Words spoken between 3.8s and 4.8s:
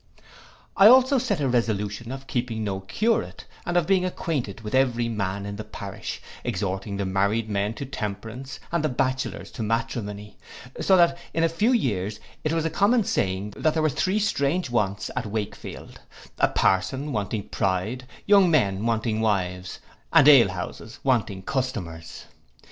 being acquainted with